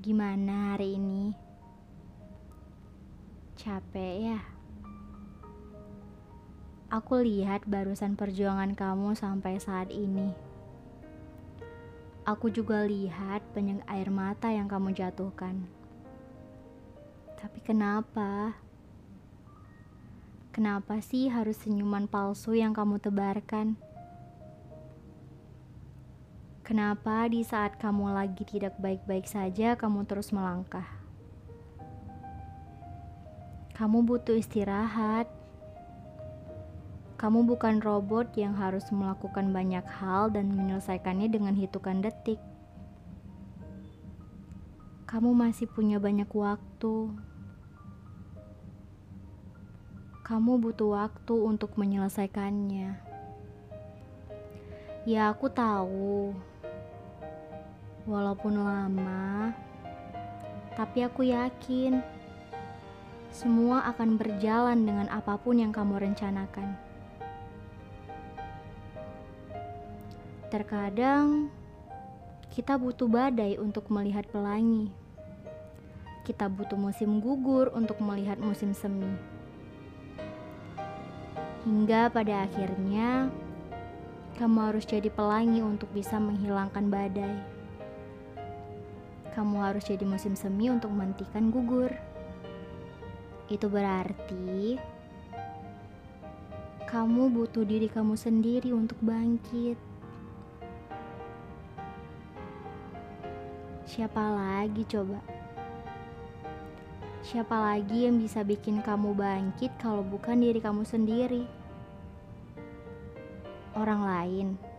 [0.00, 1.36] Gimana hari ini?
[3.52, 4.40] Capek ya?
[6.88, 10.32] Aku lihat barusan perjuangan kamu sampai saat ini.
[12.24, 15.68] Aku juga lihat banyak air mata yang kamu jatuhkan.
[17.36, 18.56] Tapi kenapa?
[20.48, 23.76] Kenapa sih harus senyuman palsu yang kamu tebarkan?
[26.70, 30.86] Kenapa di saat kamu lagi tidak baik-baik saja, kamu terus melangkah?
[33.74, 35.26] Kamu butuh istirahat.
[37.18, 42.38] Kamu bukan robot yang harus melakukan banyak hal dan menyelesaikannya dengan hitungan detik.
[45.10, 47.10] Kamu masih punya banyak waktu.
[50.22, 53.10] Kamu butuh waktu untuk menyelesaikannya.
[55.02, 56.30] Ya, aku tahu
[58.08, 59.52] Walaupun lama,
[60.72, 62.00] tapi aku yakin
[63.28, 66.72] semua akan berjalan dengan apa pun yang kamu rencanakan.
[70.48, 71.52] Terkadang
[72.48, 74.88] kita butuh badai untuk melihat pelangi.
[76.24, 79.12] Kita butuh musim gugur untuk melihat musim semi.
[81.68, 83.28] Hingga pada akhirnya
[84.40, 87.59] kamu harus jadi pelangi untuk bisa menghilangkan badai
[89.34, 91.90] kamu harus jadi musim semi untuk menghentikan gugur.
[93.50, 94.78] Itu berarti
[96.90, 99.78] kamu butuh diri kamu sendiri untuk bangkit.
[103.86, 105.18] Siapa lagi coba?
[107.26, 111.46] Siapa lagi yang bisa bikin kamu bangkit kalau bukan diri kamu sendiri?
[113.74, 114.69] Orang lain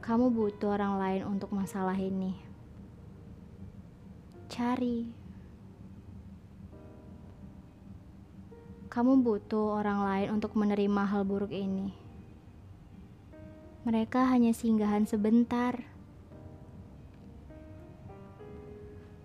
[0.00, 2.32] kamu butuh orang lain untuk masalah ini.
[4.48, 5.12] Cari.
[8.88, 11.92] Kamu butuh orang lain untuk menerima hal buruk ini.
[13.84, 15.84] Mereka hanya singgahan sebentar.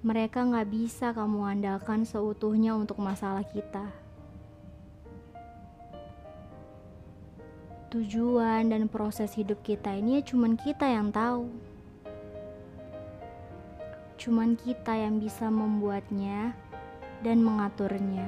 [0.06, 4.05] Mereka nggak bisa kamu andalkan seutuhnya untuk masalah kita.
[7.96, 11.48] Tujuan dan proses hidup kita ini ya cuman kita yang tahu.
[14.20, 16.52] Cuman kita yang bisa membuatnya
[17.24, 18.28] dan mengaturnya.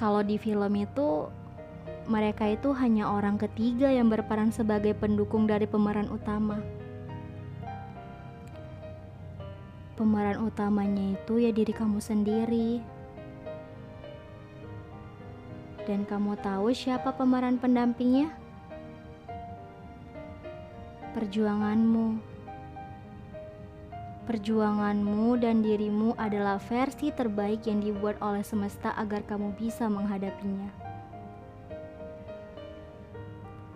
[0.00, 1.28] Kalau di film itu
[2.08, 6.64] mereka itu hanya orang ketiga yang berperan sebagai pendukung dari pemeran utama.
[10.00, 12.93] Pemeran utamanya itu ya diri kamu sendiri.
[15.84, 18.32] Dan kamu tahu siapa pemeran pendampingnya?
[21.12, 22.34] Perjuanganmu.
[24.24, 30.72] Perjuanganmu dan dirimu adalah versi terbaik yang dibuat oleh semesta agar kamu bisa menghadapinya.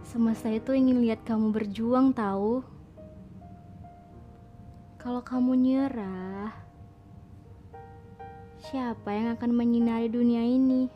[0.09, 2.65] Semesta itu ingin lihat kamu berjuang tahu.
[4.97, 6.57] Kalau kamu nyerah,
[8.57, 10.89] siapa yang akan menyinari dunia ini?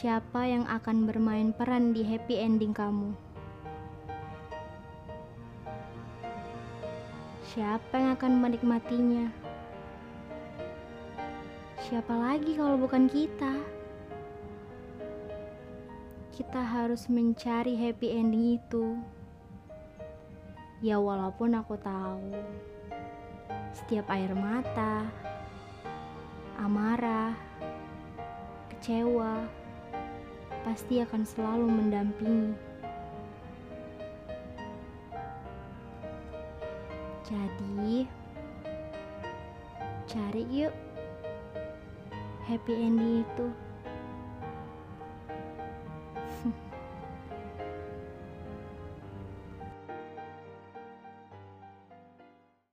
[0.00, 3.12] Siapa yang akan bermain peran di happy ending kamu?
[7.44, 9.28] Siapa yang akan menikmatinya?
[11.84, 13.60] Siapa lagi kalau bukan kita?
[16.32, 18.96] Kita harus mencari happy ending itu.
[20.80, 22.40] Ya, walaupun aku tahu
[23.76, 25.04] setiap air mata,
[26.56, 27.36] amarah,
[28.72, 29.60] kecewa
[30.62, 32.52] pasti akan selalu mendampingi.
[37.30, 38.10] Jadi,
[40.10, 40.74] cari yuk
[42.50, 43.46] happy ending itu.